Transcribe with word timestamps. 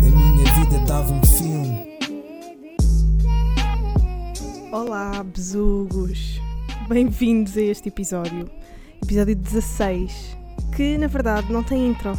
A 0.00 0.10
minha 0.10 0.54
vida 0.54 0.78
dava 0.86 1.12
um 1.12 1.24
filme. 1.24 1.98
Olá, 4.72 5.22
besugos! 5.24 6.40
Bem-vindos 6.88 7.56
a 7.56 7.60
este 7.60 7.88
episódio, 7.88 8.50
episódio 9.02 9.36
16, 9.36 10.36
que 10.74 10.96
na 10.96 11.06
verdade 11.06 11.52
não 11.52 11.62
tem 11.62 11.88
intro. 11.88 12.12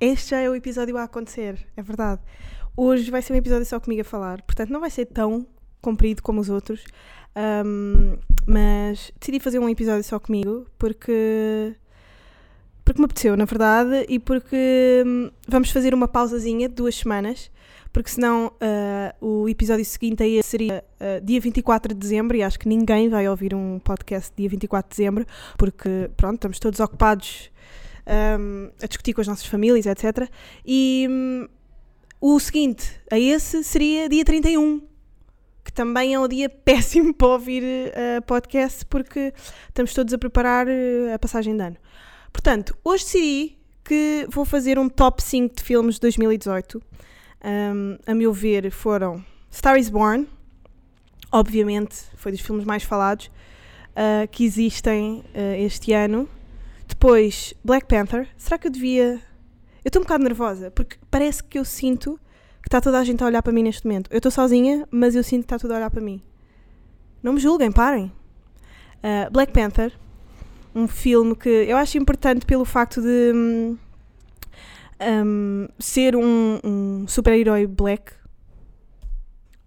Este 0.00 0.30
já 0.30 0.40
é 0.40 0.50
o 0.50 0.54
episódio 0.54 0.96
a 0.96 1.04
acontecer, 1.04 1.66
é 1.76 1.82
verdade. 1.82 2.20
Hoje 2.76 3.10
vai 3.10 3.22
ser 3.22 3.32
um 3.32 3.36
episódio 3.36 3.66
só 3.66 3.78
comigo 3.78 4.02
a 4.02 4.04
falar, 4.04 4.42
portanto 4.42 4.70
não 4.70 4.80
vai 4.80 4.90
ser 4.90 5.06
tão 5.06 5.46
comprido 5.80 6.22
como 6.22 6.40
os 6.40 6.48
outros, 6.48 6.84
ahm, 7.34 8.16
mas 8.46 9.12
decidi 9.18 9.40
fazer 9.40 9.58
um 9.58 9.68
episódio 9.68 10.04
só 10.04 10.18
comigo 10.18 10.66
porque. 10.78 11.74
Porque 12.84 13.00
me 13.00 13.04
apeteceu, 13.04 13.36
na 13.36 13.44
verdade, 13.44 14.04
e 14.08 14.18
porque 14.18 15.04
hum, 15.06 15.30
vamos 15.46 15.70
fazer 15.70 15.94
uma 15.94 16.08
pausazinha 16.08 16.68
de 16.68 16.74
duas 16.74 16.96
semanas 16.96 17.50
porque 17.92 18.10
senão 18.10 18.52
ah, 18.60 19.14
o 19.20 19.48
episódio 19.48 19.84
seguinte 19.84 20.22
a 20.22 20.26
esse 20.26 20.48
seria 20.48 20.84
ah, 20.98 21.20
dia 21.22 21.40
24 21.40 21.94
de 21.94 22.00
dezembro 22.00 22.36
e 22.36 22.42
acho 22.42 22.58
que 22.58 22.68
ninguém 22.68 23.08
vai 23.08 23.28
ouvir 23.28 23.54
um 23.54 23.78
podcast 23.78 24.32
dia 24.36 24.48
24 24.48 24.88
de 24.90 24.96
dezembro 24.96 25.26
porque, 25.58 26.10
pronto, 26.16 26.36
estamos 26.36 26.58
todos 26.58 26.80
ocupados 26.80 27.50
ahm, 28.06 28.70
a 28.82 28.86
discutir 28.86 29.12
com 29.12 29.20
as 29.20 29.28
nossas 29.28 29.46
famílias, 29.46 29.86
etc. 29.86 30.28
E 30.64 31.06
hum, 31.10 31.48
o 32.20 32.38
seguinte 32.38 33.00
a 33.10 33.18
esse 33.18 33.64
seria 33.64 34.08
dia 34.08 34.24
31, 34.24 34.82
que 35.64 35.72
também 35.72 36.14
é 36.14 36.20
um 36.20 36.28
dia 36.28 36.48
péssimo 36.64 37.14
para 37.14 37.28
ouvir 37.28 37.62
ah, 37.94 38.22
podcast 38.22 38.84
porque 38.86 39.32
estamos 39.68 39.92
todos 39.94 40.12
a 40.14 40.18
preparar 40.18 40.66
ah, 40.68 41.14
a 41.14 41.18
passagem 41.18 41.56
de 41.56 41.62
ano. 41.62 41.76
Portanto, 42.32 42.76
hoje 42.84 43.04
decidi 43.04 43.58
que 43.84 44.26
vou 44.30 44.44
fazer 44.44 44.78
um 44.78 44.88
top 44.88 45.22
5 45.22 45.56
de 45.56 45.62
filmes 45.62 45.96
de 45.96 46.02
2018 46.02 46.80
um, 47.42 47.96
a 48.06 48.14
meu 48.14 48.32
ver, 48.32 48.70
foram 48.70 49.24
Star 49.50 49.78
is 49.78 49.88
Born, 49.88 50.28
obviamente, 51.32 51.96
foi 52.14 52.32
dos 52.32 52.40
filmes 52.40 52.64
mais 52.64 52.82
falados 52.82 53.30
uh, 53.90 54.28
que 54.30 54.44
existem 54.44 55.24
uh, 55.34 55.54
este 55.58 55.92
ano. 55.92 56.28
Depois, 56.86 57.54
Black 57.64 57.86
Panther. 57.86 58.28
Será 58.36 58.58
que 58.58 58.66
eu 58.66 58.70
devia. 58.70 59.20
Eu 59.82 59.88
estou 59.88 60.02
um 60.02 60.04
bocado 60.04 60.22
nervosa, 60.22 60.70
porque 60.70 60.98
parece 61.10 61.42
que 61.42 61.58
eu 61.58 61.64
sinto 61.64 62.20
que 62.62 62.68
está 62.68 62.80
toda 62.80 62.98
a 62.98 63.04
gente 63.04 63.22
a 63.22 63.26
olhar 63.26 63.42
para 63.42 63.52
mim 63.52 63.62
neste 63.62 63.86
momento. 63.86 64.10
Eu 64.10 64.18
estou 64.18 64.30
sozinha, 64.30 64.86
mas 64.90 65.14
eu 65.14 65.22
sinto 65.22 65.40
que 65.40 65.46
está 65.46 65.58
tudo 65.58 65.72
a 65.72 65.76
olhar 65.76 65.90
para 65.90 66.00
mim. 66.00 66.22
Não 67.22 67.32
me 67.32 67.40
julguem, 67.40 67.70
parem. 67.70 68.12
Uh, 69.02 69.30
Black 69.30 69.52
Panther, 69.52 69.92
um 70.74 70.86
filme 70.86 71.34
que 71.34 71.48
eu 71.48 71.76
acho 71.76 71.98
importante 71.98 72.44
pelo 72.46 72.64
facto 72.64 73.00
de. 73.00 73.32
hum, 73.34 73.78
um, 75.00 75.66
ser 75.78 76.14
um, 76.14 76.60
um 76.62 77.08
super-herói 77.08 77.66
black 77.66 78.12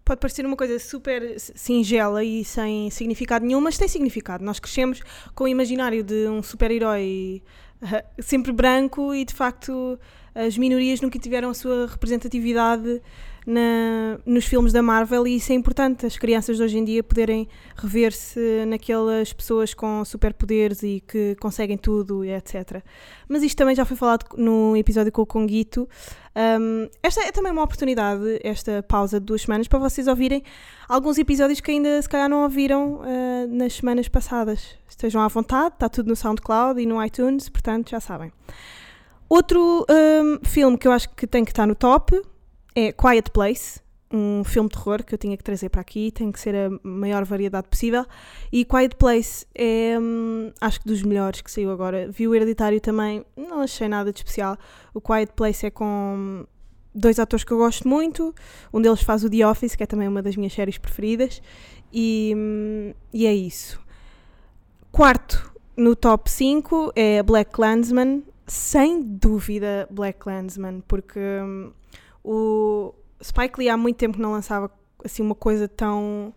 pode 0.06 0.20
parecer 0.20 0.46
uma 0.46 0.56
coisa 0.56 0.78
super 0.80 1.40
singela 1.40 2.24
e 2.24 2.44
sem 2.44 2.90
significado 2.90 3.46
nenhum, 3.46 3.62
mas 3.62 3.78
tem 3.78 3.88
significado. 3.88 4.44
Nós 4.44 4.60
crescemos 4.60 5.02
com 5.34 5.46
o 5.46 5.48
imaginário 5.48 6.04
de 6.04 6.28
um 6.28 6.44
super-herói 6.44 7.42
uh, 7.82 8.22
sempre 8.22 8.52
branco 8.52 9.14
e 9.14 9.24
de 9.24 9.34
facto 9.34 9.98
as 10.36 10.58
minorias 10.58 11.02
nunca 11.02 11.20
tiveram 11.20 11.50
a 11.50 11.54
sua 11.54 11.88
representatividade 11.88 13.02
na, 13.46 14.20
nos 14.26 14.46
filmes 14.46 14.72
da 14.72 14.82
Marvel 14.82 15.28
e 15.28 15.36
isso 15.36 15.52
é 15.52 15.56
importante, 15.56 16.06
as 16.06 16.18
crianças 16.18 16.58
de 16.58 16.64
hoje 16.64 16.78
em 16.78 16.84
dia 16.84 17.04
poderem 17.04 17.48
rever-se 17.76 18.66
naquelas 18.66 19.34
pessoas 19.34 19.74
com 19.74 20.04
superpoderes 20.06 20.82
e 20.82 21.04
que 21.06 21.36
conseguem 21.36 21.78
tudo 21.78 22.24
etc. 22.24 22.82
Mas 23.28 23.44
isto 23.44 23.58
também 23.58 23.76
já 23.76 23.86
foi 23.86 23.98
falado 23.98 24.26
no 24.38 24.76
episódio 24.78 25.12
com 25.12 25.22
o 25.22 25.26
Conguito. 25.26 25.88
Um, 26.36 26.90
esta 27.04 27.22
é 27.22 27.32
também 27.32 27.52
uma 27.52 27.64
oportunidade, 27.64 28.40
esta 28.44 28.82
pausa 28.82 29.20
de 29.20 29.26
duas 29.26 29.44
semanas, 29.44 29.68
para 29.68 29.78
vocês 29.78 30.08
ouvirem 30.08 30.42
alguns 30.88 31.18
episódios 31.18 31.60
que 31.60 31.72
ainda 31.72 32.02
se 32.02 32.10
calhar 32.10 32.30
não 32.30 32.44
ouviram 32.44 33.02
uh, 33.02 33.48
nas 33.50 33.74
semanas 33.74 34.08
passadas. 34.08 34.76
Estejam 34.88 35.22
à 35.22 35.28
vontade, 35.28 35.76
está 35.76 35.90
tudo 35.90 36.08
no 36.08 36.16
SoundCloud 36.16 36.82
e 36.82 36.86
no 36.86 37.04
iTunes, 37.04 37.50
portanto 37.50 37.92
já 37.92 38.00
sabem. 38.00 38.32
Outro 39.34 39.84
um, 39.90 40.46
filme 40.46 40.78
que 40.78 40.88
eu 40.88 40.92
acho 40.92 41.10
que 41.10 41.26
tem 41.26 41.44
que 41.44 41.50
estar 41.50 41.66
no 41.66 41.74
top 41.74 42.22
é 42.76 42.92
Quiet 42.92 43.32
Place, 43.32 43.80
um 44.12 44.44
filme 44.44 44.70
de 44.70 44.76
terror 44.76 45.04
que 45.04 45.12
eu 45.12 45.18
tinha 45.18 45.36
que 45.36 45.44
trazer 45.44 45.70
para 45.70 45.82
aqui, 45.82 46.12
tem 46.12 46.32
que 46.32 46.40
ser 46.40 46.54
a 46.56 46.70
maior 46.84 47.26
variedade 47.26 47.68
possível. 47.68 48.06
E 48.52 48.64
Quiet 48.64 48.96
Place 48.96 49.48
é, 49.56 49.98
hum, 50.00 50.52
acho 50.62 50.82
que 50.82 50.88
dos 50.88 51.02
melhores 51.02 51.42
que 51.42 51.50
saiu 51.50 51.72
agora. 51.72 52.12
Vi 52.12 52.28
o 52.28 52.36
Hereditário 52.36 52.80
também, 52.80 53.26
não 53.36 53.62
achei 53.62 53.88
nada 53.88 54.14
de 54.14 54.20
especial. 54.20 54.56
O 54.94 55.02
Quiet 55.02 55.34
Place 55.36 55.66
é 55.66 55.72
com 55.72 56.46
dois 56.94 57.18
atores 57.18 57.44
que 57.44 57.52
eu 57.52 57.58
gosto 57.58 57.88
muito. 57.88 58.36
Um 58.72 58.80
deles 58.80 59.02
faz 59.02 59.24
o 59.24 59.30
The 59.32 59.48
Office, 59.48 59.76
que 59.76 59.82
é 59.82 59.88
também 59.88 60.08
uma 60.08 60.22
das 60.22 60.36
minhas 60.36 60.54
séries 60.54 60.78
preferidas. 60.78 61.42
E, 61.92 62.36
hum, 62.38 62.94
e 63.12 63.26
é 63.26 63.34
isso. 63.34 63.82
Quarto 64.92 65.52
no 65.76 65.96
top 65.96 66.30
5 66.30 66.94
é 66.96 67.24
Black 67.24 67.50
Clansman. 67.52 68.22
Sem 68.46 69.02
dúvida, 69.02 69.88
Black 69.90 70.20
Clansman, 70.20 70.82
porque 70.88 71.20
hum, 71.20 71.72
o 72.24 72.94
Spike 73.22 73.60
Lee 73.60 73.70
há 73.70 73.78
muito 73.78 73.98
tempo 73.98 74.22
não 74.22 74.32
lançava 74.32 74.72
assim 75.04 75.22
uma 75.22 75.36
coisa 75.36 75.68
tão, 75.68 76.34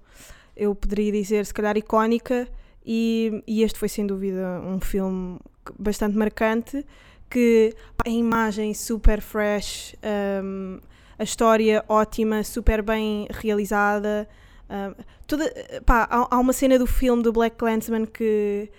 eu 0.57 0.75
poderia 0.75 1.11
dizer, 1.13 1.45
se 1.47 1.55
calhar 1.55 1.77
icónica, 1.77 2.49
e, 2.85 3.43
e 3.47 3.63
este 3.63 3.79
foi 3.79 3.89
sem 3.89 4.07
dúvida 4.07 4.61
um 4.65 4.81
filme 4.81 5.39
bastante 5.79 6.17
marcante, 6.17 6.87
que 7.29 7.75
a 8.05 8.09
imagem 8.09 8.73
super 8.73 9.21
fresh, 9.21 9.97
um, 10.45 10.79
a 11.19 11.25
história 11.25 11.85
ótima, 11.89 12.45
super 12.45 12.83
bem 12.83 13.27
realizada. 13.31 14.29
um, 14.71 15.03
toda, 15.27 15.53
pá, 15.85 16.07
há, 16.09 16.37
há 16.37 16.39
uma 16.39 16.53
cena 16.53 16.79
do 16.79 16.87
filme 16.87 17.23
do 17.23 17.33
Black 17.33 17.57
Clansman 17.57 18.07
que, 18.07 18.71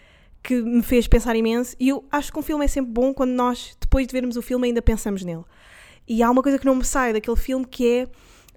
que 0.48 0.62
me 0.62 0.82
fez 0.82 1.08
pensar 1.08 1.36
imenso, 1.36 1.76
e 1.78 1.90
eu 1.90 2.06
acho 2.10 2.32
que 2.32 2.40
um 2.40 2.42
filme 2.42 2.64
é 2.64 2.70
sempre 2.70 2.90
bom 2.90 3.14
quando 3.14 3.32
nós, 3.32 3.76
depois 3.82 4.08
de 4.08 4.14
vermos 4.14 4.38
o 4.38 4.42
filme, 4.42 4.68
ainda 4.68 4.82
pensamos 4.82 5.26
nele. 5.26 5.44
E 6.08 6.24
há 6.24 6.32
uma 6.32 6.42
coisa 6.42 6.58
que 6.58 6.66
não 6.66 6.74
me 6.74 6.86
sai 6.86 7.12
daquele 7.12 7.36
filme 7.36 7.66
que 7.66 7.88
é 7.88 8.08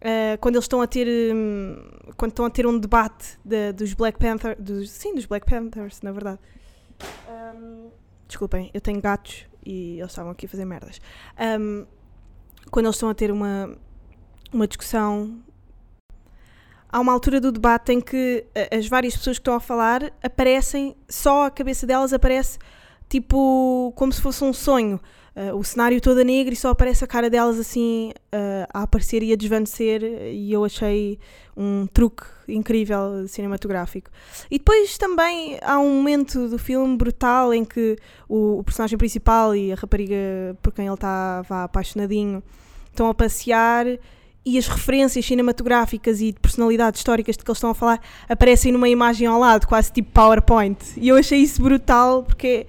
Uh, 0.01 0.39
quando 0.41 0.55
eles 0.55 0.65
estão 0.65 0.81
a 0.81 0.87
ter 0.87 1.07
um, 1.35 1.77
quando 2.17 2.31
estão 2.31 2.47
a 2.47 2.49
ter 2.49 2.67
um 2.67 2.79
debate 2.79 3.39
de, 3.45 3.71
dos 3.75 3.93
Black 3.93 4.19
Panthers 4.19 4.57
dos, 4.59 4.91
sim, 4.91 5.15
dos 5.15 5.27
Black 5.27 5.45
Panthers, 5.45 6.01
na 6.01 6.11
verdade 6.11 6.39
um, 7.29 7.91
desculpem, 8.27 8.71
eu 8.73 8.81
tenho 8.81 8.99
gatos 8.99 9.45
e 9.63 9.99
eles 9.99 10.11
estavam 10.11 10.33
aqui 10.33 10.47
a 10.47 10.49
fazer 10.49 10.65
merdas 10.65 11.03
um, 11.39 11.85
quando 12.71 12.87
eles 12.87 12.97
estão 12.97 13.11
a 13.11 13.15
ter 13.15 13.31
uma 13.31 13.77
uma 14.51 14.67
discussão 14.67 15.43
há 16.91 17.01
uma 17.01 17.13
altura 17.13 17.41
do 17.41 17.53
debate 17.53 17.93
em 17.93 18.01
que 18.01 18.45
uh, 18.49 18.77
as 18.77 18.87
várias 18.89 19.17
pessoas 19.17 19.39
que 19.39 19.43
estão 19.43 19.55
a 19.55 19.61
falar 19.61 20.13
aparecem, 20.23 20.97
só 21.09 21.47
a 21.47 21.51
cabeça 21.51 21.87
delas 21.87 22.13
aparece 22.13 22.59
tipo 23.09 23.93
como 23.97 24.13
se 24.13 24.21
fosse 24.21 24.45
um 24.45 24.53
sonho 24.53 25.01
Uh, 25.33 25.57
o 25.57 25.63
cenário 25.63 26.01
todo 26.01 26.21
a 26.21 26.25
negro 26.25 26.53
e 26.53 26.57
só 26.57 26.71
aparece 26.71 27.05
a 27.05 27.07
cara 27.07 27.31
delas 27.31 27.57
assim 27.59 28.13
uh, 28.35 28.67
a 28.75 28.83
aparecer 28.83 29.23
e 29.23 29.33
a 29.33 29.37
desvanecer 29.37 30.03
e 30.03 30.53
eu 30.53 30.65
achei 30.65 31.21
um 31.57 31.87
truque 31.87 32.25
incrível 32.49 33.29
cinematográfico. 33.29 34.11
E 34.51 34.59
depois 34.59 34.99
também 34.99 35.57
há 35.63 35.79
um 35.79 35.95
momento 35.95 36.49
do 36.49 36.59
filme 36.59 36.97
brutal 36.97 37.55
em 37.55 37.65
que 37.65 37.97
o, 38.29 38.59
o 38.59 38.65
personagem 38.65 38.99
principal 38.99 39.55
e 39.55 39.73
a 39.73 39.77
rapariga 39.77 40.17
por 40.61 40.73
quem 40.73 40.87
ele 40.87 40.95
estava 40.95 41.63
apaixonadinho 41.63 42.43
estão 42.91 43.09
a 43.09 43.15
passear 43.15 43.87
e 44.45 44.57
as 44.57 44.67
referências 44.67 45.25
cinematográficas 45.25 46.21
e 46.21 46.33
de 46.33 46.41
personalidades 46.41 47.01
históricas 47.01 47.37
de 47.37 47.45
que 47.45 47.51
eles 47.51 47.59
estão 47.59 47.71
a 47.71 47.75
falar 47.75 48.01
aparecem 48.29 48.73
numa 48.73 48.89
imagem 48.89 49.27
ao 49.27 49.39
lado, 49.39 49.67
quase 49.67 49.93
tipo 49.93 50.11
PowerPoint. 50.13 50.79
E 50.97 51.09
eu 51.09 51.17
achei 51.17 51.41
isso 51.41 51.63
brutal 51.63 52.23
porque 52.23 52.67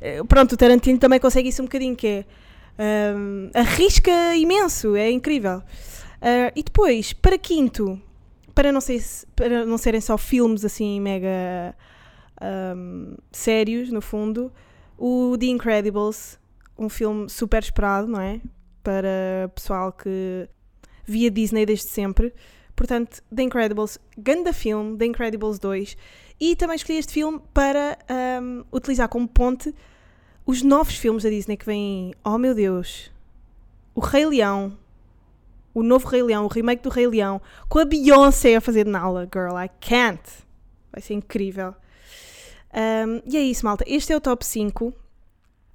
eh, 0.00 0.22
pronto, 0.24 0.52
o 0.52 0.56
Tarantino 0.56 0.98
também 0.98 1.18
consegue 1.18 1.48
isso 1.48 1.62
um 1.62 1.64
bocadinho, 1.64 1.96
que 1.96 2.06
é 2.06 2.24
um, 3.14 3.50
arrisca 3.54 4.36
imenso, 4.36 4.94
é 4.96 5.10
incrível. 5.10 5.58
Uh, 6.20 6.50
e 6.54 6.62
depois, 6.62 7.12
para 7.12 7.38
quinto, 7.38 8.00
para 8.54 8.72
não, 8.72 8.80
ser, 8.80 9.00
para 9.36 9.64
não 9.64 9.78
serem 9.78 10.00
só 10.00 10.18
filmes 10.18 10.64
assim 10.64 11.00
mega 11.00 11.76
um, 12.76 13.14
sérios, 13.30 13.90
no 13.90 14.00
fundo, 14.00 14.52
o 14.96 15.36
The 15.38 15.46
Incredibles, 15.46 16.38
um 16.76 16.88
filme 16.88 17.28
super 17.28 17.62
esperado, 17.62 18.08
não 18.08 18.20
é? 18.20 18.40
Para 18.82 19.50
pessoal 19.54 19.92
que 19.92 20.48
via 21.10 21.30
Disney 21.30 21.66
desde 21.66 21.88
sempre. 21.88 22.32
Portanto, 22.76 23.22
The 23.34 23.42
Incredibles, 23.42 23.98
ganda 24.16 24.52
filme, 24.52 24.96
The 24.96 25.06
Incredibles 25.06 25.58
2. 25.58 25.96
E 26.40 26.54
também 26.54 26.76
escolhi 26.76 26.98
este 26.98 27.12
filme 27.12 27.40
para 27.52 27.98
um, 28.40 28.64
utilizar 28.72 29.08
como 29.08 29.26
ponte 29.26 29.74
os 30.46 30.62
novos 30.62 30.94
filmes 30.94 31.24
da 31.24 31.30
Disney 31.30 31.56
que 31.56 31.66
vêm. 31.66 32.14
Oh 32.24 32.38
meu 32.38 32.54
Deus! 32.54 33.10
O 33.94 34.00
Rei 34.00 34.26
Leão. 34.26 34.78
O 35.74 35.82
novo 35.82 36.06
Rei 36.08 36.22
Leão, 36.22 36.44
o 36.44 36.48
remake 36.48 36.82
do 36.82 36.88
Rei 36.88 37.06
Leão, 37.06 37.40
com 37.68 37.78
a 37.78 37.84
Beyoncé 37.84 38.56
a 38.56 38.60
fazer 38.60 38.86
Nala. 38.86 39.28
Girl, 39.32 39.58
I 39.58 39.68
can't. 39.80 40.22
vai 40.92 41.02
ser 41.02 41.14
incrível. 41.14 41.74
Um, 42.72 43.22
e 43.26 43.36
é 43.36 43.40
isso, 43.40 43.64
malta. 43.64 43.84
Este 43.86 44.12
é 44.12 44.16
o 44.16 44.20
top 44.20 44.44
5. 44.44 44.94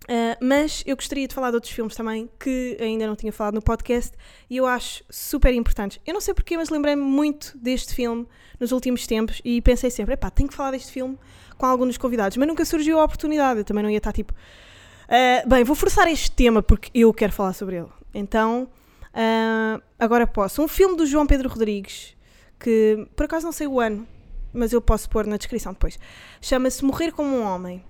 Uh, 0.03 0.35
mas 0.41 0.83
eu 0.85 0.97
gostaria 0.97 1.25
de 1.25 1.33
falar 1.33 1.49
de 1.49 1.55
outros 1.55 1.71
filmes 1.71 1.95
também 1.95 2.29
que 2.37 2.77
ainda 2.79 3.07
não 3.07 3.15
tinha 3.15 3.31
falado 3.31 3.53
no 3.53 3.61
podcast 3.61 4.11
e 4.49 4.57
eu 4.57 4.65
acho 4.65 5.03
super 5.09 5.53
importantes. 5.53 5.99
Eu 6.05 6.13
não 6.13 6.19
sei 6.19 6.33
porquê, 6.33 6.57
mas 6.57 6.69
lembrei-me 6.69 7.01
muito 7.01 7.57
deste 7.57 7.95
filme 7.95 8.27
nos 8.59 8.73
últimos 8.73 9.07
tempos 9.07 9.41
e 9.45 9.61
pensei 9.61 9.89
sempre: 9.89 10.15
epá, 10.15 10.29
tenho 10.29 10.49
que 10.49 10.55
falar 10.55 10.71
deste 10.71 10.91
filme 10.91 11.17
com 11.57 11.65
algum 11.65 11.87
dos 11.87 11.97
convidados, 11.97 12.35
mas 12.35 12.47
nunca 12.47 12.65
surgiu 12.65 12.99
a 12.99 13.05
oportunidade. 13.05 13.59
Eu 13.59 13.63
também 13.63 13.81
não 13.81 13.89
ia 13.89 13.97
estar 13.97 14.11
tipo, 14.11 14.33
uh, 14.33 15.49
bem, 15.49 15.63
vou 15.63 15.75
forçar 15.75 16.07
este 16.09 16.31
tema 16.31 16.61
porque 16.61 16.89
eu 16.93 17.13
quero 17.13 17.31
falar 17.31 17.53
sobre 17.53 17.77
ele. 17.77 17.89
Então, 18.13 18.67
uh, 19.13 19.81
agora 19.97 20.27
posso. 20.27 20.61
Um 20.61 20.67
filme 20.67 20.97
do 20.97 21.05
João 21.05 21.25
Pedro 21.25 21.47
Rodrigues, 21.47 22.13
que 22.59 23.07
por 23.15 23.23
acaso 23.23 23.45
não 23.45 23.53
sei 23.53 23.67
o 23.67 23.79
ano, 23.79 24.05
mas 24.51 24.73
eu 24.73 24.81
posso 24.81 25.09
pôr 25.09 25.25
na 25.25 25.37
descrição 25.37 25.71
depois. 25.71 25.97
Chama-se 26.41 26.83
Morrer 26.83 27.13
como 27.13 27.29
um 27.37 27.43
Homem. 27.43 27.81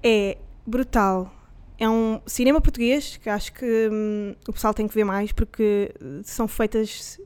É 0.00 0.38
brutal 0.64 1.39
é 1.80 1.88
um 1.88 2.20
cinema 2.26 2.60
português 2.60 3.16
que 3.16 3.28
acho 3.28 3.52
que 3.54 3.88
hum, 3.90 4.34
o 4.46 4.52
pessoal 4.52 4.72
tem 4.72 4.86
que 4.86 4.94
ver 4.94 5.04
mais 5.04 5.32
porque 5.32 5.92
são 6.22 6.46
feitas 6.46 7.18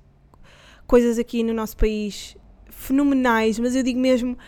coisas 0.87 1.19
aqui 1.19 1.43
no 1.43 1.53
nosso 1.53 1.77
país 1.77 2.37
fenomenais, 2.71 3.59
mas 3.59 3.75
eu 3.75 3.83
digo 3.83 3.99
mesmo 3.99 4.39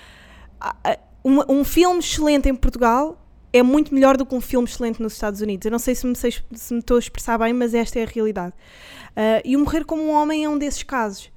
um, 1.24 1.60
um 1.60 1.64
filme 1.64 1.98
excelente 1.98 2.48
em 2.48 2.54
Portugal 2.54 3.20
é 3.52 3.62
muito 3.62 3.92
melhor 3.92 4.16
do 4.16 4.24
que 4.24 4.34
um 4.34 4.40
filme 4.40 4.68
excelente 4.68 5.02
nos 5.02 5.14
Estados 5.14 5.40
Unidos. 5.40 5.64
Eu 5.64 5.72
não 5.72 5.78
sei 5.78 5.94
se 5.94 6.06
me, 6.06 6.14
sei, 6.14 6.32
se 6.52 6.74
me 6.74 6.80
estou 6.80 6.96
a 6.96 7.00
expressar 7.00 7.38
bem, 7.38 7.52
mas 7.52 7.74
esta 7.74 7.98
é 7.98 8.02
a 8.02 8.06
realidade. 8.06 8.52
Uh, 8.52 9.40
e 9.44 9.56
o 9.56 9.60
Morrer 9.60 9.84
como 9.84 10.02
um 10.02 10.10
Homem 10.10 10.44
é 10.44 10.48
um 10.48 10.58
desses 10.58 10.82
casos. 10.82 11.30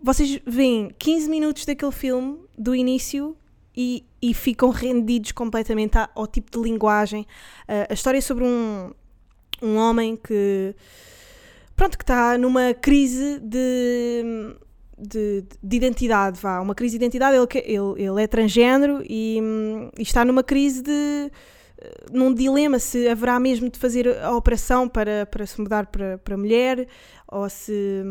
Vocês 0.00 0.40
veem 0.46 0.94
15 0.98 1.28
minutos 1.28 1.64
daquele 1.64 1.92
filme, 1.92 2.38
do 2.56 2.74
início, 2.74 3.36
e, 3.80 4.04
e 4.20 4.34
ficam 4.34 4.68
rendidos 4.68 5.32
completamente 5.32 5.96
ao 6.14 6.26
tipo 6.26 6.50
de 6.50 6.62
linguagem. 6.62 7.22
Uh, 7.62 7.88
a 7.88 7.94
história 7.94 8.18
é 8.18 8.20
sobre 8.20 8.44
um, 8.44 8.92
um 9.62 9.76
homem 9.76 10.16
que 10.16 10.74
pronto, 11.74 11.96
que 11.96 12.04
está 12.04 12.36
numa 12.36 12.74
crise 12.74 13.40
de, 13.40 14.54
de, 14.98 15.44
de, 15.62 15.76
identidade, 15.76 16.38
vá, 16.38 16.60
uma 16.60 16.74
crise 16.74 16.98
de 16.98 17.04
identidade, 17.04 17.34
ele, 17.34 17.46
ele, 17.64 18.02
ele 18.02 18.22
é 18.22 18.26
transgênero 18.26 19.02
e, 19.08 19.40
e, 19.98 20.02
está 20.02 20.22
numa 20.22 20.42
crise 20.42 20.82
de 20.82 21.30
num 22.12 22.34
dilema 22.34 22.78
se 22.78 23.08
haverá 23.08 23.40
mesmo 23.40 23.70
de 23.70 23.78
fazer 23.78 24.06
a 24.18 24.36
operação 24.36 24.86
para, 24.86 25.24
para 25.24 25.46
se 25.46 25.58
mudar 25.58 25.86
para, 25.86 26.18
para 26.18 26.36
mulher 26.36 26.86
ou 27.26 27.48
se 27.48 28.04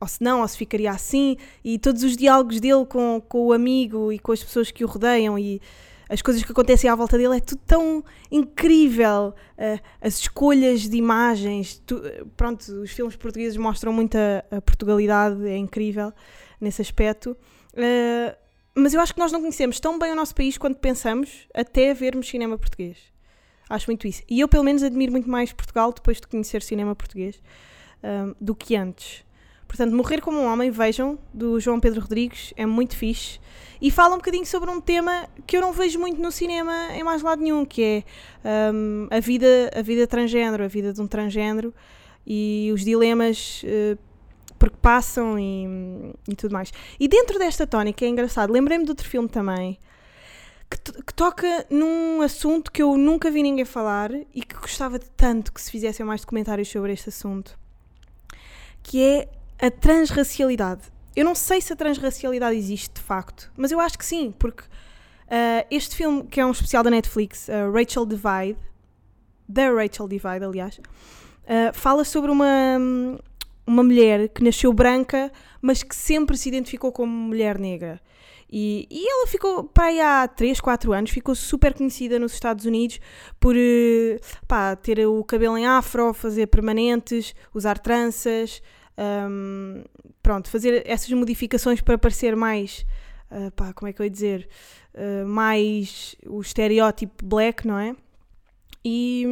ou 0.00 0.06
se 0.06 0.22
não, 0.22 0.40
ou 0.40 0.48
se 0.48 0.56
ficaria 0.56 0.90
assim, 0.90 1.36
e 1.64 1.78
todos 1.78 2.02
os 2.02 2.16
diálogos 2.16 2.60
dele 2.60 2.84
com, 2.86 3.22
com 3.28 3.46
o 3.46 3.52
amigo 3.52 4.12
e 4.12 4.18
com 4.18 4.32
as 4.32 4.42
pessoas 4.42 4.70
que 4.70 4.84
o 4.84 4.86
rodeiam 4.86 5.38
e 5.38 5.60
as 6.08 6.22
coisas 6.22 6.42
que 6.42 6.52
acontecem 6.52 6.88
à 6.88 6.94
volta 6.94 7.18
dele 7.18 7.36
é 7.36 7.40
tudo 7.40 7.60
tão 7.66 8.04
incrível. 8.30 9.34
Uh, 9.58 9.80
as 10.00 10.20
escolhas 10.20 10.88
de 10.88 10.96
imagens, 10.96 11.82
tu, 11.84 12.00
pronto, 12.36 12.62
os 12.80 12.90
filmes 12.92 13.16
portugueses 13.16 13.56
mostram 13.56 13.92
muita 13.92 14.44
a 14.50 14.60
Portugalidade, 14.60 15.46
é 15.48 15.56
incrível 15.56 16.12
nesse 16.60 16.80
aspecto. 16.80 17.36
Uh, 17.72 18.36
mas 18.74 18.94
eu 18.94 19.00
acho 19.00 19.14
que 19.14 19.18
nós 19.18 19.32
não 19.32 19.40
conhecemos 19.40 19.80
tão 19.80 19.98
bem 19.98 20.12
o 20.12 20.14
nosso 20.14 20.34
país 20.34 20.56
quanto 20.56 20.78
pensamos 20.78 21.48
até 21.52 21.92
vermos 21.92 22.28
cinema 22.28 22.56
português. 22.56 22.98
Acho 23.68 23.88
muito 23.88 24.06
isso. 24.06 24.22
E 24.28 24.38
eu, 24.38 24.46
pelo 24.46 24.62
menos, 24.62 24.84
admiro 24.84 25.10
muito 25.10 25.28
mais 25.28 25.52
Portugal 25.52 25.92
depois 25.92 26.20
de 26.20 26.28
conhecer 26.28 26.62
cinema 26.62 26.94
português 26.94 27.42
do 28.40 28.54
que 28.54 28.76
antes. 28.76 29.25
Portanto, 29.66 29.94
Morrer 29.94 30.20
como 30.20 30.38
um 30.38 30.46
Homem, 30.46 30.70
vejam, 30.70 31.18
do 31.34 31.58
João 31.60 31.80
Pedro 31.80 32.00
Rodrigues, 32.00 32.54
é 32.56 32.64
muito 32.64 32.96
fixe. 32.96 33.38
E 33.80 33.90
fala 33.90 34.14
um 34.14 34.18
bocadinho 34.18 34.46
sobre 34.46 34.70
um 34.70 34.80
tema 34.80 35.28
que 35.46 35.56
eu 35.56 35.60
não 35.60 35.72
vejo 35.72 35.98
muito 35.98 36.20
no 36.20 36.32
cinema 36.32 36.88
em 36.92 37.02
mais 37.02 37.22
lado 37.22 37.42
nenhum, 37.42 37.64
que 37.64 37.82
é 38.44 38.72
um, 38.72 39.08
a, 39.10 39.20
vida, 39.20 39.70
a 39.76 39.82
vida 39.82 40.06
transgênero, 40.06 40.64
a 40.64 40.68
vida 40.68 40.92
de 40.92 41.00
um 41.00 41.06
transgênero 41.06 41.74
e 42.26 42.70
os 42.72 42.84
dilemas 42.84 43.62
uh, 43.64 43.98
por 44.58 44.70
que 44.70 44.76
passam 44.78 45.38
e, 45.38 45.66
e, 46.28 46.34
tudo 46.34 46.52
mais. 46.52 46.72
E 46.98 47.06
dentro 47.06 47.38
desta 47.38 47.66
tónica, 47.66 48.04
é 48.04 48.08
engraçado, 48.08 48.52
lembrei-me 48.52 48.84
de 48.84 48.90
outro 48.90 49.06
filme 49.06 49.28
também, 49.28 49.78
que, 50.70 51.02
que, 51.02 51.14
toca 51.14 51.66
num 51.70 52.22
assunto 52.22 52.72
que 52.72 52.82
eu 52.82 52.96
nunca 52.96 53.30
vi 53.30 53.42
ninguém 53.42 53.64
falar 53.64 54.10
e 54.34 54.42
que 54.42 54.56
gostava 54.56 54.98
tanto 54.98 55.52
que 55.52 55.60
se 55.60 55.70
fizessem 55.70 56.04
mais 56.04 56.22
documentários 56.22 56.68
sobre 56.68 56.92
este 56.92 57.10
assunto, 57.10 57.58
que 58.82 59.02
é 59.02 59.28
a 59.58 59.70
transracialidade. 59.70 60.82
Eu 61.14 61.24
não 61.24 61.34
sei 61.34 61.60
se 61.60 61.72
a 61.72 61.76
transracialidade 61.76 62.56
existe 62.56 62.94
de 62.94 63.00
facto, 63.00 63.50
mas 63.56 63.72
eu 63.72 63.80
acho 63.80 63.98
que 63.98 64.04
sim, 64.04 64.32
porque 64.38 64.62
uh, 64.62 65.66
este 65.70 65.96
filme, 65.96 66.24
que 66.24 66.40
é 66.40 66.46
um 66.46 66.50
especial 66.50 66.82
da 66.82 66.90
Netflix, 66.90 67.48
uh, 67.48 67.72
Rachel 67.72 68.04
Divide, 68.04 68.58
da 69.48 69.70
Rachel 69.70 70.08
Divide, 70.08 70.44
aliás, 70.44 70.78
uh, 70.78 71.72
fala 71.72 72.04
sobre 72.04 72.30
uma, 72.30 72.78
uma 73.66 73.82
mulher 73.82 74.28
que 74.28 74.44
nasceu 74.44 74.72
branca, 74.72 75.32
mas 75.62 75.82
que 75.82 75.96
sempre 75.96 76.36
se 76.36 76.48
identificou 76.48 76.92
como 76.92 77.12
mulher 77.12 77.58
negra. 77.58 78.00
E, 78.48 78.86
e 78.90 79.10
ela 79.10 79.26
ficou, 79.26 79.64
para 79.64 79.86
aí 79.86 80.00
há 80.00 80.28
3, 80.28 80.60
4 80.60 80.92
anos, 80.92 81.10
ficou 81.10 81.34
super 81.34 81.74
conhecida 81.74 82.18
nos 82.18 82.32
Estados 82.34 82.64
Unidos 82.64 83.00
por 83.40 83.56
pá, 84.46 84.76
ter 84.76 85.04
o 85.04 85.24
cabelo 85.24 85.58
em 85.58 85.66
afro, 85.66 86.14
fazer 86.14 86.46
permanentes, 86.46 87.34
usar 87.52 87.78
tranças, 87.78 88.62
um, 88.98 89.84
pronto, 90.22 90.48
fazer 90.48 90.82
essas 90.86 91.10
modificações 91.10 91.80
para 91.80 91.98
parecer 91.98 92.34
mais, 92.34 92.86
uh, 93.30 93.50
pá, 93.52 93.72
como 93.72 93.88
é 93.88 93.92
que 93.92 94.00
eu 94.00 94.04
ia 94.04 94.10
dizer, 94.10 94.48
uh, 94.94 95.26
mais 95.26 96.16
o 96.26 96.40
estereótipo 96.40 97.24
black, 97.24 97.66
não 97.66 97.78
é? 97.78 97.94
E, 98.84 99.26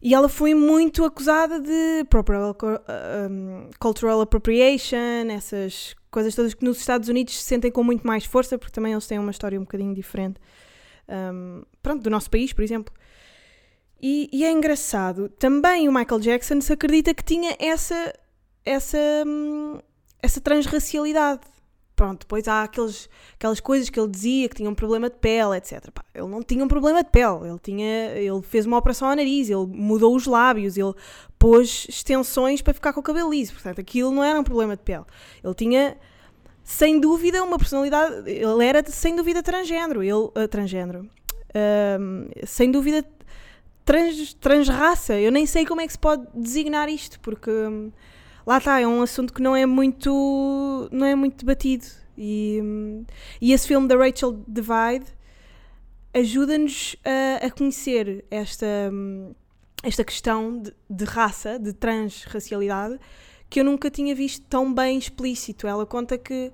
e 0.00 0.14
ela 0.14 0.28
foi 0.28 0.54
muito 0.54 1.04
acusada 1.04 1.60
de 1.60 2.04
proper, 2.08 2.36
um, 2.38 3.70
cultural 3.78 4.20
appropriation, 4.20 5.28
essas 5.30 5.94
coisas 6.10 6.34
todas 6.34 6.54
que 6.54 6.64
nos 6.64 6.78
Estados 6.78 7.08
Unidos 7.08 7.36
se 7.36 7.42
sentem 7.42 7.70
com 7.70 7.82
muito 7.82 8.06
mais 8.06 8.24
força, 8.24 8.56
porque 8.56 8.72
também 8.72 8.92
eles 8.92 9.06
têm 9.06 9.18
uma 9.18 9.30
história 9.30 9.58
um 9.58 9.64
bocadinho 9.64 9.94
diferente, 9.94 10.40
um, 11.08 11.62
pronto, 11.82 12.02
do 12.02 12.08
nosso 12.08 12.30
país, 12.30 12.52
por 12.52 12.62
exemplo. 12.62 12.94
E, 14.00 14.28
e, 14.32 14.44
é 14.44 14.50
engraçado, 14.50 15.28
também 15.28 15.88
o 15.88 15.92
Michael 15.92 16.20
Jackson 16.20 16.60
se 16.60 16.72
acredita 16.72 17.14
que 17.14 17.24
tinha 17.24 17.56
essa 17.58 18.14
essa, 18.66 18.98
essa 20.20 20.40
transracialidade. 20.40 21.40
Pronto, 21.94 22.20
depois 22.20 22.46
há 22.46 22.64
aqueles, 22.64 23.08
aquelas 23.36 23.58
coisas 23.58 23.88
que 23.88 23.98
ele 23.98 24.08
dizia 24.08 24.50
que 24.50 24.56
tinha 24.56 24.68
um 24.68 24.74
problema 24.74 25.08
de 25.08 25.16
pele, 25.16 25.56
etc. 25.56 25.90
Pá, 25.90 26.04
ele 26.14 26.26
não 26.26 26.42
tinha 26.42 26.62
um 26.62 26.68
problema 26.68 27.02
de 27.02 27.08
pele, 27.08 27.48
ele, 27.48 27.58
tinha, 27.58 28.10
ele 28.10 28.42
fez 28.42 28.66
uma 28.66 28.76
operação 28.76 29.08
ao 29.08 29.16
nariz, 29.16 29.48
ele 29.48 29.64
mudou 29.66 30.14
os 30.14 30.26
lábios, 30.26 30.76
ele 30.76 30.92
pôs 31.38 31.86
extensões 31.88 32.60
para 32.60 32.74
ficar 32.74 32.92
com 32.92 33.00
o 33.00 33.02
cabelo 33.02 33.30
liso. 33.30 33.54
Portanto, 33.54 33.80
aquilo 33.80 34.10
não 34.10 34.22
era 34.22 34.38
um 34.38 34.44
problema 34.44 34.76
de 34.76 34.82
pele. 34.82 35.04
Ele 35.42 35.54
tinha, 35.54 35.96
sem 36.62 37.00
dúvida, 37.00 37.42
uma 37.42 37.56
personalidade. 37.56 38.30
Ele 38.30 38.66
era, 38.66 38.84
sem 38.90 39.16
dúvida, 39.16 39.42
transgênero. 39.42 40.02
Ele, 40.02 40.12
uh, 40.12 40.48
transgênero. 40.50 41.08
Uh, 41.48 42.46
sem 42.46 42.70
dúvida, 42.70 43.06
trans, 43.86 44.34
transraça. 44.34 45.18
Eu 45.18 45.32
nem 45.32 45.46
sei 45.46 45.64
como 45.64 45.80
é 45.80 45.86
que 45.86 45.92
se 45.92 45.98
pode 45.98 46.26
designar 46.34 46.90
isto, 46.90 47.18
porque. 47.20 47.50
Um, 47.50 47.90
lá 48.46 48.58
está, 48.58 48.80
é 48.80 48.86
um 48.86 49.02
assunto 49.02 49.32
que 49.32 49.42
não 49.42 49.56
é 49.56 49.66
muito, 49.66 50.88
não 50.92 51.06
é 51.06 51.14
muito 51.14 51.44
debatido. 51.44 51.84
E, 52.16 52.62
e 53.40 53.52
esse 53.52 53.66
filme 53.66 53.88
da 53.88 53.96
Rachel 53.96 54.42
Divide 54.46 55.06
ajuda-nos 56.14 56.96
a, 57.04 57.46
a, 57.46 57.50
conhecer 57.50 58.24
esta, 58.30 58.90
esta 59.82 60.02
questão 60.02 60.62
de, 60.62 60.72
de, 60.88 61.04
raça, 61.04 61.58
de 61.58 61.74
transracialidade, 61.74 62.98
que 63.50 63.60
eu 63.60 63.64
nunca 63.64 63.90
tinha 63.90 64.14
visto 64.14 64.42
tão 64.46 64.72
bem 64.72 64.96
explícito. 64.96 65.66
Ela 65.66 65.84
conta 65.84 66.16
que 66.16 66.52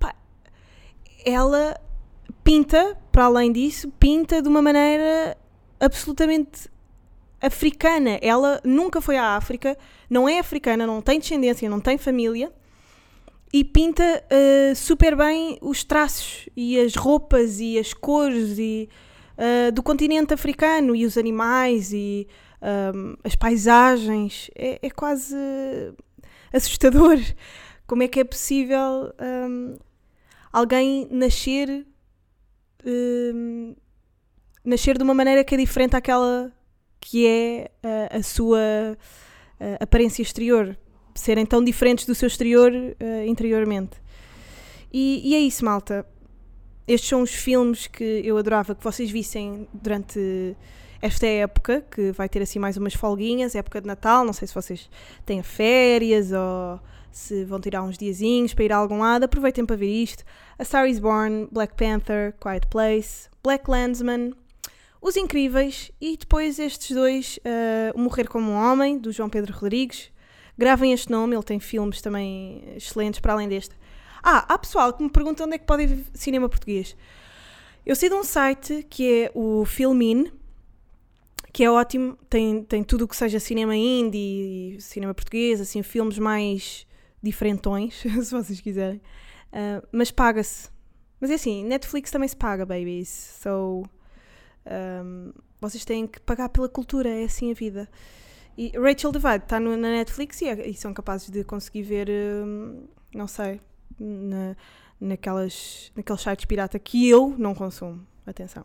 pá, 0.00 0.16
ela 1.24 1.80
pinta, 2.42 2.98
para 3.12 3.26
além 3.26 3.52
disso, 3.52 3.88
pinta 4.00 4.42
de 4.42 4.48
uma 4.48 4.60
maneira 4.60 5.36
absolutamente 5.78 6.68
africana. 7.44 8.18
Ela 8.22 8.60
nunca 8.64 9.00
foi 9.00 9.16
à 9.16 9.36
África, 9.36 9.76
não 10.08 10.28
é 10.28 10.38
africana, 10.38 10.86
não 10.86 11.00
tem 11.02 11.18
descendência, 11.18 11.68
não 11.68 11.80
tem 11.80 11.98
família 11.98 12.52
e 13.52 13.62
pinta 13.62 14.02
uh, 14.02 14.74
super 14.74 15.14
bem 15.14 15.56
os 15.62 15.84
traços 15.84 16.48
e 16.56 16.76
as 16.80 16.96
roupas 16.96 17.60
e 17.60 17.78
as 17.78 17.94
cores 17.94 18.58
e, 18.58 18.88
uh, 19.38 19.70
do 19.70 19.80
continente 19.80 20.34
africano 20.34 20.96
e 20.96 21.06
os 21.06 21.16
animais 21.16 21.92
e 21.92 22.26
um, 22.60 22.66
ehm, 22.66 23.16
as 23.22 23.36
paisagens. 23.36 24.50
É, 24.56 24.80
é, 24.82 24.90
quase 24.90 25.36
assustador 26.52 27.16
como 27.86 28.02
é 28.02 28.08
que 28.08 28.18
é 28.18 28.24
possível 28.24 29.12
um, 29.20 29.24
ehm, 29.24 29.76
alguém 30.52 31.06
nascer. 31.12 31.86
Um, 32.84 33.74
ehm, 33.74 33.76
nascer 34.64 34.98
de 34.98 35.04
uma 35.04 35.14
maneira 35.14 35.44
que 35.44 35.54
é 35.54 35.58
diferente 35.58 35.94
àquela 35.94 36.50
que 37.04 37.26
é 37.26 37.70
uh, 37.84 38.18
a 38.18 38.22
sua 38.22 38.58
uh, 38.58 39.76
aparência 39.78 40.22
exterior, 40.22 40.74
serem 41.14 41.44
tão 41.44 41.62
diferentes 41.62 42.06
do 42.06 42.14
seu 42.14 42.26
exterior 42.26 42.72
uh, 42.72 43.26
interiormente. 43.26 44.02
E, 44.90 45.20
e, 45.22 45.34
é 45.34 45.38
isso, 45.38 45.62
malta. 45.66 46.06
estes 46.88 47.10
são 47.10 47.20
os 47.20 47.34
filmes 47.34 47.86
que 47.86 48.22
eu 48.24 48.38
adorava 48.38 48.74
que 48.74 48.82
vocês 48.82 49.10
vissem 49.10 49.68
durante 49.74 50.56
esta 51.02 51.26
época, 51.26 51.84
que 51.90 52.10
vai 52.10 52.26
ter 52.26 52.40
assim 52.40 52.58
mais 52.58 52.78
umas 52.78 52.94
folguinhas, 52.94 53.54
época 53.54 53.82
de 53.82 53.86
Natal, 53.86 54.24
não 54.24 54.32
sei 54.32 54.48
se 54.48 54.54
vocês 54.54 54.88
têm 55.26 55.42
férias 55.42 56.32
ou 56.32 56.80
se 57.12 57.44
vão 57.44 57.60
tirar 57.60 57.82
uns 57.82 57.98
diazinhos 57.98 58.54
para 58.54 58.64
ir 58.64 58.72
a 58.72 58.78
algum 58.78 59.00
lado, 59.00 59.24
aproveitem 59.24 59.66
para 59.66 59.76
ver 59.76 59.92
isto. 59.92 60.24
A 60.58 60.64
Star 60.64 60.88
is 60.88 60.98
Born, 60.98 61.48
Black 61.52 61.74
Panther, 61.76 62.34
Quiet 62.40 62.66
Place, 62.68 63.28
Black 63.42 63.70
Landsman, 63.70 64.32
Os 65.04 65.18
Incríveis 65.18 65.92
e 66.00 66.16
depois 66.16 66.58
estes 66.58 66.96
dois, 66.96 67.38
uh, 67.44 67.94
O 67.94 68.00
Morrer 68.00 68.26
como 68.26 68.52
um 68.52 68.54
Homem, 68.54 68.96
do 68.96 69.12
João 69.12 69.28
Pedro 69.28 69.52
Rodrigues. 69.52 70.10
Gravem 70.56 70.94
este 70.94 71.10
nome, 71.10 71.36
ele 71.36 71.42
tem 71.42 71.60
filmes 71.60 72.00
também 72.00 72.64
excelentes 72.74 73.20
para 73.20 73.34
além 73.34 73.46
deste. 73.46 73.76
Ah, 74.22 74.46
há 74.48 74.56
pessoal 74.56 74.94
que 74.94 75.02
me 75.02 75.10
pergunta 75.10 75.44
onde 75.44 75.56
é 75.56 75.58
que 75.58 75.66
pode 75.66 75.86
ver 75.86 76.06
cinema 76.14 76.48
português. 76.48 76.96
Eu 77.84 77.94
sei 77.94 78.08
de 78.08 78.14
um 78.14 78.24
site 78.24 78.86
que 78.88 79.24
é 79.24 79.30
o 79.34 79.66
Filmin, 79.66 80.32
que 81.52 81.62
é 81.62 81.70
ótimo, 81.70 82.16
tem, 82.30 82.64
tem 82.64 82.82
tudo 82.82 83.04
o 83.04 83.08
que 83.08 83.14
seja 83.14 83.38
cinema 83.38 83.76
indie, 83.76 84.78
cinema 84.80 85.12
português, 85.12 85.60
assim, 85.60 85.82
filmes 85.82 86.18
mais 86.18 86.86
diferentões, 87.22 87.96
se 88.00 88.30
vocês 88.30 88.58
quiserem. 88.58 89.02
Uh, 89.52 89.86
mas 89.92 90.10
paga-se. 90.10 90.70
Mas 91.20 91.30
é 91.30 91.34
assim, 91.34 91.62
Netflix 91.62 92.10
também 92.10 92.26
se 92.26 92.36
paga, 92.36 92.64
babies. 92.64 93.38
So, 93.42 93.84
um, 94.66 95.32
vocês 95.60 95.84
têm 95.84 96.06
que 96.06 96.20
pagar 96.20 96.48
pela 96.48 96.68
cultura, 96.68 97.08
é 97.08 97.24
assim 97.24 97.50
a 97.50 97.54
vida. 97.54 97.88
E 98.56 98.72
Rachel 98.78 99.10
Divide 99.10 99.44
está 99.44 99.58
na 99.58 99.76
Netflix 99.76 100.40
e, 100.42 100.48
é, 100.48 100.68
e, 100.68 100.74
são 100.74 100.94
capazes 100.94 101.28
de 101.28 101.42
conseguir 101.42 101.82
ver, 101.82 102.08
não 103.12 103.26
sei, 103.26 103.60
na, 103.98 104.54
naquelas, 105.00 105.90
naqueles 105.96 106.20
sites 106.20 106.44
pirata 106.44 106.78
que 106.78 107.08
eu 107.08 107.34
não 107.36 107.54
consumo. 107.54 108.06
Atenção. 108.26 108.64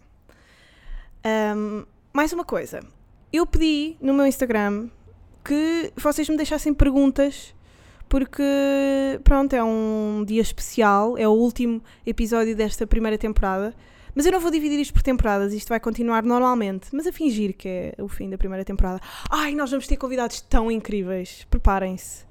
Um, 1.26 1.86
mais 2.14 2.32
uma 2.32 2.46
coisa. 2.46 2.82
Eu 3.34 3.46
pedi 3.46 3.98
no 4.00 4.14
meu 4.14 4.26
Instagram 4.26 4.90
que 5.44 5.92
vocês 5.96 6.30
me 6.30 6.38
deixassem 6.38 6.74
perguntas 6.74 7.54
porque 8.08 8.44
pronto, 9.24 9.54
é 9.54 9.64
um 9.64 10.24
dia 10.26 10.42
especial, 10.42 11.16
é 11.16 11.28
o 11.28 11.32
último 11.32 11.82
episódio 12.06 12.56
desta 12.56 12.88
primeira 12.88 13.18
temporada. 13.18 13.74
Mas 14.16 14.26
eu 14.26 14.32
não 14.32 14.40
vou 14.40 14.52
dividir 14.52 14.80
isto 14.80 14.94
por 14.94 15.02
temporadas, 15.02 15.54
isto 15.54 15.70
vai 15.70 15.80
continuar 15.80 16.24
normalmente, 16.24 16.90
mas 16.92 17.08
a 17.08 17.12
fingir 17.12 17.56
que 17.56 17.68
é 17.68 17.96
o 18.00 18.08
fim 18.08 18.30
da 18.30 18.38
primeira 18.38 18.66
temporada. 18.66 19.00
Ai, 19.30 19.54
nós 19.54 19.70
vamos 19.72 19.88
ter 19.88 19.98
convidados 19.98 20.42
tão 20.42 20.72
incríveis, 20.72 21.46
preparem-se. 21.50 22.26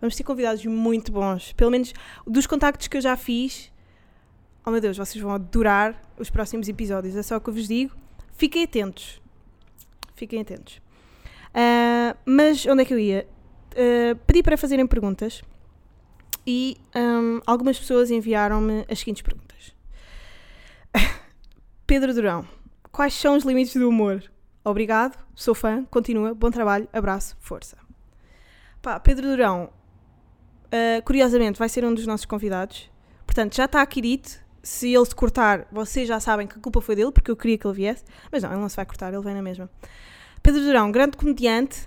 Vamos 0.00 0.16
ter 0.16 0.24
convidados 0.24 0.64
muito 0.66 1.12
bons, 1.12 1.52
pelo 1.52 1.70
menos 1.70 1.92
dos 2.26 2.46
contactos 2.46 2.88
que 2.88 2.96
eu 2.96 3.00
já 3.00 3.16
fiz. 3.16 3.72
Oh 4.64 4.70
meu 4.70 4.80
Deus, 4.80 4.96
vocês 4.96 5.22
vão 5.22 5.32
adorar 5.32 6.00
os 6.18 6.30
próximos 6.30 6.68
episódios, 6.68 7.16
é 7.16 7.22
só 7.22 7.36
o 7.36 7.40
que 7.40 7.48
eu 7.48 7.54
vos 7.54 7.68
digo. 7.68 7.92
Fiquem 8.32 8.64
atentos. 8.64 9.20
Fiquem 10.14 10.40
atentos. 10.40 10.80
Uh, 11.54 12.16
mas 12.24 12.66
onde 12.66 12.82
é 12.82 12.84
que 12.84 12.94
eu 12.94 12.98
ia? 12.98 13.26
Uh, 13.72 14.16
pedi 14.26 14.42
para 14.42 14.56
fazerem 14.56 14.86
perguntas 14.86 15.42
e 16.46 16.76
um, 16.94 17.40
algumas 17.46 17.78
pessoas 17.78 18.10
enviaram-me 18.10 18.84
as 18.88 18.98
seguintes 18.98 19.22
perguntas. 19.22 19.51
Pedro 21.92 22.14
Durão, 22.14 22.48
quais 22.90 23.12
são 23.12 23.36
os 23.36 23.44
limites 23.44 23.76
do 23.76 23.86
humor? 23.86 24.24
Obrigado, 24.64 25.14
sou 25.34 25.54
fã, 25.54 25.84
continua, 25.90 26.32
bom 26.32 26.50
trabalho, 26.50 26.88
abraço, 26.90 27.36
força. 27.38 27.76
Pá, 28.80 28.98
Pedro 28.98 29.26
Durão, 29.26 29.68
uh, 30.68 31.02
curiosamente, 31.04 31.58
vai 31.58 31.68
ser 31.68 31.84
um 31.84 31.92
dos 31.92 32.06
nossos 32.06 32.24
convidados. 32.24 32.90
Portanto, 33.26 33.54
já 33.54 33.66
está 33.66 33.82
aqui 33.82 34.00
dito. 34.00 34.42
Se 34.62 34.90
ele 34.90 35.04
se 35.04 35.14
cortar, 35.14 35.68
vocês 35.70 36.08
já 36.08 36.18
sabem 36.18 36.46
que 36.46 36.56
a 36.56 36.62
culpa 36.62 36.80
foi 36.80 36.96
dele, 36.96 37.12
porque 37.12 37.30
eu 37.30 37.36
queria 37.36 37.58
que 37.58 37.66
ele 37.66 37.74
viesse. 37.74 38.04
Mas 38.30 38.42
não, 38.42 38.50
ele 38.50 38.60
não 38.62 38.70
se 38.70 38.76
vai 38.76 38.86
cortar, 38.86 39.12
ele 39.12 39.22
vem 39.22 39.34
na 39.34 39.42
mesma. 39.42 39.68
Pedro 40.42 40.62
Durão, 40.62 40.90
grande 40.90 41.18
comediante. 41.18 41.86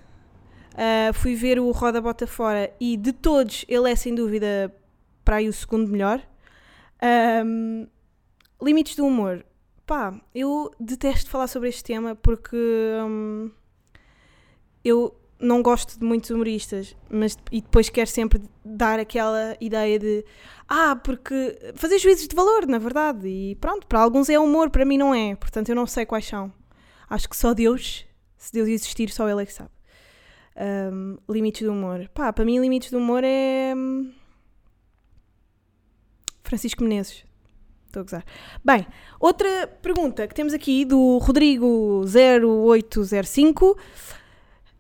Uh, 0.74 1.12
fui 1.16 1.34
ver 1.34 1.58
o 1.58 1.72
Roda 1.72 2.00
Bota 2.00 2.28
Fora 2.28 2.72
e 2.80 2.96
de 2.96 3.12
todos 3.12 3.66
ele 3.68 3.90
é 3.90 3.96
sem 3.96 4.14
dúvida 4.14 4.72
para 5.24 5.38
aí 5.38 5.50
o 5.50 5.54
segundo 5.54 5.90
melhor. 5.90 6.22
Um, 7.44 7.88
limites 8.62 8.96
do 8.96 9.04
humor. 9.04 9.44
Pá, 9.86 10.20
eu 10.34 10.72
detesto 10.80 11.30
falar 11.30 11.48
sobre 11.48 11.70
este 11.70 11.84
tema 11.84 12.16
porque 12.16 12.58
um, 13.06 13.52
eu 14.84 15.16
não 15.40 15.62
gosto 15.62 16.00
de 16.00 16.06
muitos 16.06 16.30
humoristas, 16.32 16.96
mas 17.10 17.38
e 17.52 17.62
depois 17.62 17.90
quero 17.90 18.10
sempre 18.10 18.42
dar 18.64 19.00
aquela 19.00 19.56
ideia 19.62 20.00
de 20.00 20.26
ah, 20.68 20.96
porque 20.96 21.74
fazer 21.76 22.00
juízos 22.00 22.28
de 22.28 22.36
valor, 22.36 22.66
na 22.66 22.80
verdade, 22.80 23.28
e 23.28 23.56
pronto, 23.56 23.86
para 23.86 24.00
alguns 24.00 24.30
é 24.30 24.40
humor, 24.40 24.70
para 24.72 24.86
mim 24.86 24.98
não 24.98 25.14
é, 25.14 25.36
portanto 25.36 25.70
eu 25.70 25.76
não 25.76 25.86
sei 25.86 26.06
quais 26.06 26.26
são. 26.26 26.52
Acho 27.08 27.30
que 27.30 27.38
só 27.38 27.54
Deus 27.54 28.06
se 28.46 28.54
Deus 28.54 28.70
existir, 28.70 29.10
só 29.10 29.28
Ele 29.28 29.42
é 29.42 29.46
que 29.46 29.54
sabe. 29.54 29.72
Um, 30.56 31.18
limites 31.28 31.64
do 31.64 31.72
humor. 31.72 32.08
Pá, 32.14 32.32
para 32.32 32.46
mim, 32.46 32.60
limites 32.60 32.92
do 32.92 33.00
humor 33.00 33.24
é. 33.24 33.74
Hum, 33.76 34.14
Francisco 36.44 36.84
Menezes. 36.84 37.25
Estou 37.96 38.02
a 38.02 38.04
gozar. 38.04 38.26
Bem, 38.64 38.86
outra 39.20 39.68
pergunta 39.82 40.28
que 40.28 40.36
temos 40.36 40.54
aqui 40.54 40.84
do 40.84 41.18
Rodrigo0805. 41.22 43.78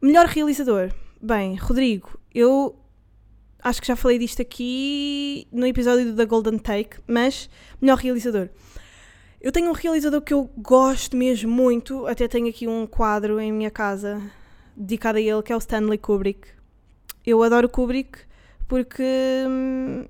Melhor 0.01 0.25
realizador. 0.25 0.91
Bem, 1.21 1.55
Rodrigo, 1.55 2.19
eu 2.33 2.75
acho 3.63 3.79
que 3.79 3.87
já 3.87 3.95
falei 3.95 4.19
disto 4.19 4.41
aqui 4.41 5.47
no 5.49 5.65
episódio 5.65 6.13
da 6.13 6.25
Golden 6.25 6.57
Take, 6.57 6.97
mas 7.07 7.49
melhor 7.81 7.99
realizador. 7.99 8.49
Eu 9.39 9.53
tenho 9.53 9.69
um 9.69 9.73
realizador 9.73 10.21
que 10.21 10.33
eu 10.33 10.51
gosto 10.57 11.15
mesmo 11.15 11.49
muito, 11.49 12.05
até 12.07 12.27
tenho 12.27 12.49
aqui 12.49 12.67
um 12.67 12.85
quadro 12.85 13.39
em 13.39 13.53
minha 13.53 13.71
casa 13.71 14.21
dedicado 14.75 15.19
a 15.19 15.21
ele, 15.21 15.41
que 15.41 15.53
é 15.53 15.55
o 15.55 15.59
Stanley 15.59 15.99
Kubrick. 15.99 16.49
Eu 17.25 17.41
adoro 17.41 17.69
Kubrick 17.69 18.19
porque 18.67 19.01
hum, 19.47 20.03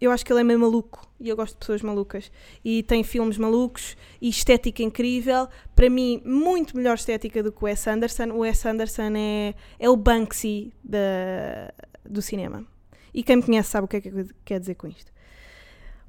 eu 0.00 0.10
acho 0.10 0.24
que 0.24 0.32
ele 0.32 0.40
é 0.40 0.44
meio 0.44 0.58
maluco 0.60 1.06
e 1.18 1.28
eu 1.28 1.36
gosto 1.36 1.54
de 1.54 1.60
pessoas 1.60 1.82
malucas. 1.82 2.30
E 2.64 2.82
tem 2.82 3.02
filmes 3.02 3.38
malucos 3.38 3.96
e 4.20 4.28
estética 4.28 4.82
incrível. 4.82 5.48
Para 5.74 5.88
mim, 5.88 6.20
muito 6.24 6.76
melhor 6.76 6.94
estética 6.94 7.42
do 7.42 7.50
que 7.50 7.62
o 7.62 7.66
Wes 7.66 7.86
Anderson. 7.86 8.30
O 8.30 8.38
Wes 8.38 8.64
Anderson 8.66 9.12
é, 9.16 9.54
é 9.78 9.88
o 9.88 9.96
Banksy 9.96 10.72
da, 10.84 11.72
do 12.04 12.20
cinema. 12.20 12.66
E 13.14 13.22
quem 13.22 13.36
me 13.36 13.42
conhece 13.42 13.70
sabe 13.70 13.86
o 13.86 13.88
que 13.88 13.96
é 13.96 14.00
que 14.00 14.26
quer 14.44 14.60
dizer 14.60 14.74
com 14.74 14.86
isto. 14.86 15.10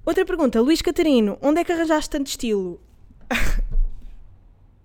Outra 0.06 0.26
pergunta, 0.26 0.60
Luís 0.62 0.82
Catarino, 0.82 1.38
onde 1.42 1.62
é 1.62 1.64
que 1.64 1.72
arranjaste 1.72 2.10
tanto 2.10 2.28
estilo? 2.28 2.82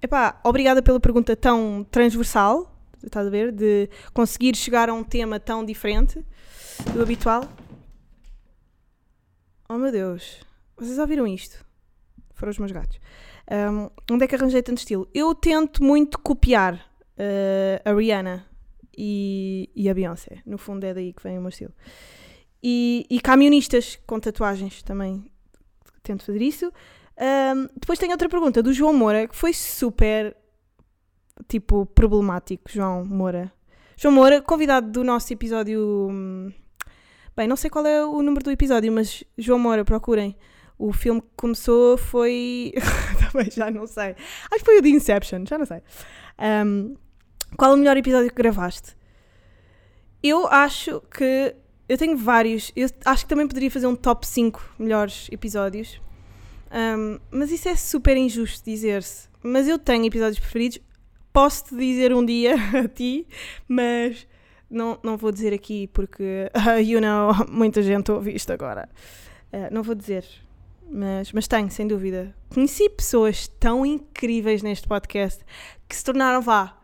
Epá, 0.01 0.41
obrigada 0.43 0.83
pela 0.83 0.99
pergunta 0.99 1.37
tão 1.37 1.87
transversal, 1.91 2.73
estás 3.05 3.27
a 3.27 3.31
ver? 3.31 3.53
De 3.53 3.89
conseguir 4.13 4.57
chegar 4.57 4.89
a 4.89 4.95
um 4.95 5.05
tema 5.05 5.39
tão 5.39 5.65
diferente 5.65 6.25
do 6.93 7.03
habitual. 7.03 7.49
Oh 9.75 9.79
meu 9.79 9.91
Deus, 9.91 10.39
vocês 10.77 10.99
ouviram 10.99 11.27
isto? 11.27 11.65
Foram 12.35 12.51
os 12.51 12.59
meus 12.59 12.73
gatos. 12.73 13.01
Um, 13.51 13.89
onde 14.13 14.23
é 14.23 14.29
que 14.29 14.35
arranjei 14.35 14.63
tanto 14.63 14.77
estilo? 14.77 15.09
Eu 15.15 15.35
tento 15.35 15.83
muito 15.83 16.19
copiar 16.19 16.75
uh, 16.75 17.81
a 17.83 17.95
Rihanna 17.95 18.45
e, 18.95 19.71
e 19.75 19.89
a 19.89 19.95
Beyoncé. 19.95 20.43
No 20.45 20.59
fundo 20.59 20.85
é 20.85 20.93
daí 20.93 21.15
que 21.15 21.23
vem 21.23 21.39
o 21.39 21.41
meu 21.41 21.49
estilo. 21.49 21.73
E, 22.63 23.07
e 23.09 23.19
camionistas 23.19 23.99
com 24.07 24.21
tatuagens 24.21 24.83
também 24.83 25.25
tento 26.03 26.27
fazer 26.27 26.43
isso. 26.43 26.71
Um, 27.17 27.67
depois 27.75 27.99
tem 27.99 28.11
outra 28.11 28.29
pergunta 28.29 28.63
do 28.63 28.75
João 28.75 28.93
Moura 28.93 29.27
que 29.27 29.35
foi 29.35 29.55
super 29.55 30.37
tipo 31.49 31.87
problemático. 31.87 32.71
João 32.71 33.07
Moura, 33.07 33.51
João 33.97 34.13
Moura, 34.13 34.43
convidado 34.43 34.91
do 34.91 35.03
nosso 35.03 35.33
episódio. 35.33 36.09
Hum, 36.11 36.53
bem, 37.37 37.47
não 37.47 37.57
sei 37.57 37.71
qual 37.71 37.87
é 37.87 38.05
o 38.05 38.23
número 38.23 38.45
do 38.45 38.51
episódio, 38.51 38.93
mas 38.93 39.25
João 39.37 39.59
Moura, 39.59 39.85
procurem. 39.85 40.37
O 40.79 40.93
filme 40.93 41.21
que 41.21 41.29
começou 41.37 41.97
foi. 41.97 42.73
Também 43.31 43.51
já 43.51 43.71
não 43.71 43.87
sei. 43.87 44.17
Acho 44.51 44.59
que 44.59 44.65
foi 44.65 44.79
o 44.79 44.83
de 44.83 44.91
Inception, 44.91 45.45
já 45.47 45.57
não 45.57 45.67
sei. 45.67 45.81
Um, 46.67 46.97
qual 47.57 47.75
o 47.75 47.77
melhor 47.77 47.97
episódio 47.97 48.29
que 48.31 48.35
gravaste? 48.35 48.97
Eu 50.23 50.47
acho 50.49 51.01
que 51.15 51.55
eu 51.89 51.99
tenho 51.99 52.17
vários. 52.17 52.73
Eu 52.75 52.89
acho 53.05 53.25
que 53.25 53.29
também 53.29 53.47
poderia 53.47 53.71
fazer 53.71 53.87
um 53.87 53.95
top 53.95 54.27
5 54.27 54.77
melhores 54.79 55.29
episódios. 55.31 56.01
Um, 56.73 57.19
mas 57.31 57.51
isso 57.51 57.69
é 57.69 57.77
super 57.77 58.17
injusto 58.17 58.65
dizer-se. 58.65 59.29
Mas 59.43 59.69
eu 59.69 59.79
tenho 59.79 60.07
episódios 60.07 60.39
preferidos. 60.39 60.79
Posso-te 61.33 61.77
dizer 61.77 62.15
um 62.15 62.25
dia 62.25 62.55
a 62.85 62.89
ti, 62.89 63.27
mas 63.69 64.27
não, 64.73 64.99
não 65.03 65.17
vou 65.17 65.31
dizer 65.31 65.53
aqui 65.53 65.87
porque, 65.89 66.51
uh, 66.57 66.81
you 66.81 67.01
know, 67.01 67.33
muita 67.49 67.83
gente 67.83 68.11
ouve 68.11 68.35
isto 68.35 68.53
agora. 68.53 68.89
Uh, 69.53 69.73
não 69.73 69.83
vou 69.83 69.95
dizer. 69.95 70.25
Mas, 70.91 71.33
mas 71.33 71.47
tenho, 71.47 71.71
sem 71.71 71.87
dúvida. 71.87 72.35
Conheci 72.53 72.89
pessoas 72.91 73.49
tão 73.49 73.87
incríveis 73.87 74.63
neste 74.63 74.87
podcast 74.87 75.43
que 75.89 75.97
se 75.97 76.05
tornaram, 76.05 76.43
vá, 76.43 76.77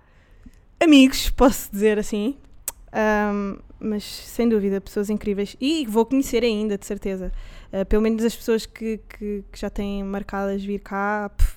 amigos, 0.81 1.31
posso 1.31 1.71
dizer 1.71 1.99
assim. 1.99 2.37
Um, 2.93 3.59
mas 3.81 4.05
sem 4.05 4.49
dúvida, 4.49 4.81
pessoas 4.81 5.11
incríveis. 5.11 5.57
E 5.61 5.87
vou 5.87 6.07
conhecer 6.07 6.43
ainda, 6.43 6.79
de 6.79 6.87
certeza. 6.87 7.33
Uh, 7.73 7.85
pelo 7.87 8.03
menos 8.03 8.25
as 8.25 8.35
pessoas 8.35 8.67
que, 8.67 8.99
que, 9.09 9.45
que 9.53 9.61
já 9.61 9.71
têm 9.71 10.03
marcadas 10.03 10.65
vir 10.65 10.81
cá. 10.81 11.31
Pff, 11.37 11.57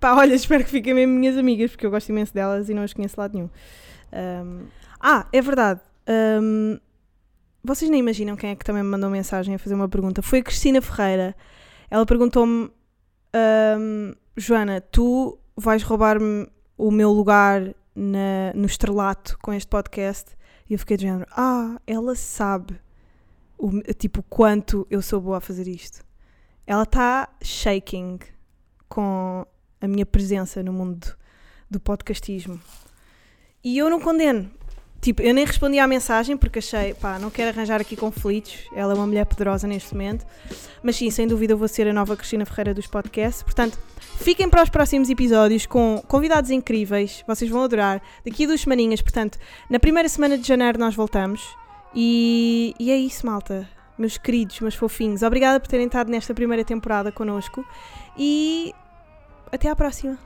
pá, 0.00 0.14
olha, 0.14 0.34
espero 0.34 0.64
que 0.64 0.70
fiquem 0.70 0.94
mesmo 0.94 1.14
minhas 1.14 1.36
amigas, 1.36 1.70
porque 1.70 1.86
eu 1.86 1.90
gosto 1.90 2.08
imenso 2.08 2.34
delas 2.34 2.68
e 2.68 2.74
não 2.74 2.82
as 2.82 2.92
conheço 2.92 3.14
de 3.14 3.20
lado 3.20 3.34
nenhum. 3.34 3.50
Um, 4.12 4.66
ah, 5.02 5.26
é 5.32 5.42
verdade. 5.42 5.80
Um, 6.08 6.78
vocês 7.64 7.90
nem 7.90 7.98
imaginam 7.98 8.36
quem 8.36 8.50
é 8.50 8.56
que 8.56 8.64
também 8.64 8.82
me 8.82 8.88
mandou 8.88 9.10
mensagem 9.10 9.54
a 9.54 9.58
fazer 9.58 9.74
uma 9.74 9.88
pergunta. 9.88 10.22
Foi 10.22 10.38
a 10.38 10.42
Cristina 10.42 10.80
Ferreira. 10.80 11.34
Ela 11.90 12.06
perguntou-me: 12.06 12.70
um, 13.34 14.14
Joana, 14.36 14.80
tu 14.80 15.38
vais 15.56 15.82
roubar-me 15.82 16.46
o 16.78 16.90
meu 16.90 17.10
lugar 17.10 17.74
na, 17.94 18.52
no 18.54 18.66
estrelato 18.66 19.36
com 19.42 19.52
este 19.52 19.68
podcast? 19.68 20.36
E 20.70 20.74
eu 20.74 20.78
fiquei 20.78 20.96
de 20.96 21.02
género: 21.02 21.26
Ah, 21.32 21.80
ela 21.84 22.14
sabe 22.14 22.80
o, 23.58 23.80
tipo 23.94 24.22
quanto 24.22 24.86
eu 24.88 25.02
sou 25.02 25.20
boa 25.20 25.38
a 25.38 25.40
fazer 25.40 25.66
isto. 25.66 26.04
Ela 26.64 26.84
está 26.84 27.28
shaking 27.42 28.20
com 28.88 29.44
a 29.80 29.88
minha 29.88 30.06
presença 30.06 30.62
no 30.62 30.72
mundo 30.72 31.16
do 31.68 31.80
podcastismo. 31.80 32.60
E 33.64 33.78
eu 33.78 33.90
não 33.90 34.00
condeno. 34.00 34.50
Tipo, 35.02 35.20
eu 35.20 35.34
nem 35.34 35.44
respondi 35.44 35.80
à 35.80 35.86
mensagem 35.88 36.36
porque 36.36 36.60
achei, 36.60 36.94
pá, 36.94 37.18
não 37.18 37.28
quero 37.28 37.50
arranjar 37.50 37.80
aqui 37.80 37.96
conflitos. 37.96 38.54
Ela 38.72 38.92
é 38.92 38.94
uma 38.94 39.04
mulher 39.04 39.26
poderosa 39.26 39.66
neste 39.66 39.92
momento. 39.94 40.24
Mas 40.80 40.94
sim, 40.94 41.10
sem 41.10 41.26
dúvida 41.26 41.56
vou 41.56 41.66
ser 41.66 41.88
a 41.88 41.92
nova 41.92 42.16
Cristina 42.16 42.46
Ferreira 42.46 42.72
dos 42.72 42.86
podcasts. 42.86 43.42
Portanto, 43.42 43.76
fiquem 43.98 44.48
para 44.48 44.62
os 44.62 44.70
próximos 44.70 45.10
episódios 45.10 45.66
com 45.66 46.00
convidados 46.06 46.52
incríveis. 46.52 47.24
Vocês 47.26 47.50
vão 47.50 47.64
adorar. 47.64 48.00
Daqui 48.24 48.44
a 48.44 48.46
duas 48.46 48.60
semaninhas, 48.60 49.02
portanto, 49.02 49.40
na 49.68 49.80
primeira 49.80 50.08
semana 50.08 50.38
de 50.38 50.46
janeiro 50.46 50.78
nós 50.78 50.94
voltamos. 50.94 51.42
E, 51.92 52.72
e 52.78 52.92
é 52.92 52.96
isso, 52.96 53.26
malta. 53.26 53.68
Meus 53.98 54.16
queridos, 54.16 54.60
meus 54.60 54.76
fofinhos. 54.76 55.22
Obrigada 55.22 55.58
por 55.58 55.66
terem 55.66 55.86
estado 55.86 56.12
nesta 56.12 56.32
primeira 56.32 56.64
temporada 56.64 57.10
connosco. 57.10 57.66
E 58.16 58.72
até 59.50 59.68
à 59.68 59.74
próxima. 59.74 60.16